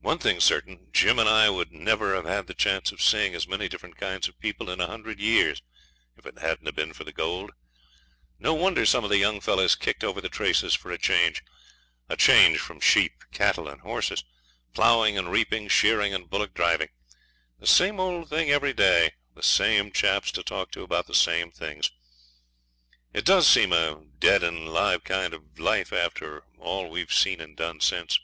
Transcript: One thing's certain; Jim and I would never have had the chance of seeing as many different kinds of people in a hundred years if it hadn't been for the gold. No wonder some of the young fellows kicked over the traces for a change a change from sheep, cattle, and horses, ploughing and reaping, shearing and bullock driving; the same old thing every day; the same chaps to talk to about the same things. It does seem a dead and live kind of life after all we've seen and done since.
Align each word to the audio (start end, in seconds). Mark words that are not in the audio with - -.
One 0.00 0.18
thing's 0.18 0.42
certain; 0.42 0.88
Jim 0.92 1.20
and 1.20 1.28
I 1.28 1.48
would 1.48 1.70
never 1.70 2.16
have 2.16 2.24
had 2.24 2.48
the 2.48 2.52
chance 2.52 2.90
of 2.90 3.00
seeing 3.00 3.32
as 3.32 3.46
many 3.46 3.68
different 3.68 3.96
kinds 3.96 4.26
of 4.26 4.40
people 4.40 4.68
in 4.68 4.80
a 4.80 4.88
hundred 4.88 5.20
years 5.20 5.62
if 6.16 6.26
it 6.26 6.40
hadn't 6.40 6.74
been 6.74 6.92
for 6.92 7.04
the 7.04 7.12
gold. 7.12 7.52
No 8.40 8.54
wonder 8.54 8.84
some 8.84 9.04
of 9.04 9.10
the 9.10 9.18
young 9.18 9.40
fellows 9.40 9.76
kicked 9.76 10.02
over 10.02 10.20
the 10.20 10.28
traces 10.28 10.74
for 10.74 10.90
a 10.90 10.98
change 10.98 11.44
a 12.08 12.16
change 12.16 12.58
from 12.58 12.80
sheep, 12.80 13.12
cattle, 13.30 13.68
and 13.68 13.82
horses, 13.82 14.24
ploughing 14.74 15.16
and 15.16 15.30
reaping, 15.30 15.68
shearing 15.68 16.12
and 16.12 16.28
bullock 16.28 16.54
driving; 16.54 16.88
the 17.60 17.66
same 17.68 18.00
old 18.00 18.28
thing 18.30 18.50
every 18.50 18.72
day; 18.72 19.12
the 19.36 19.44
same 19.44 19.92
chaps 19.92 20.32
to 20.32 20.42
talk 20.42 20.72
to 20.72 20.82
about 20.82 21.06
the 21.06 21.14
same 21.14 21.52
things. 21.52 21.92
It 23.12 23.24
does 23.24 23.46
seem 23.46 23.72
a 23.72 24.02
dead 24.18 24.42
and 24.42 24.68
live 24.72 25.04
kind 25.04 25.32
of 25.32 25.56
life 25.56 25.92
after 25.92 26.42
all 26.58 26.90
we've 26.90 27.14
seen 27.14 27.40
and 27.40 27.56
done 27.56 27.80
since. 27.80 28.18